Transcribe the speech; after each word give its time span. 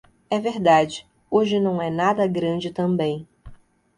É 0.31 0.39
verdade, 0.39 1.05
hoje 1.29 1.59
não 1.59 1.79
é 1.79 1.91
nada 1.91 2.25
grande 2.25 2.71
também. 2.71 3.27